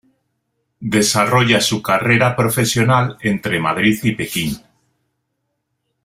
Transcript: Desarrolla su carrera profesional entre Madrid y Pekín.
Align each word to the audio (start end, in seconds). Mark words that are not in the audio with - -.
Desarrolla 0.95 1.61
su 1.61 1.79
carrera 1.83 2.35
profesional 2.35 3.19
entre 3.21 3.59
Madrid 3.59 3.99
y 4.01 4.15
Pekín. 4.15 4.57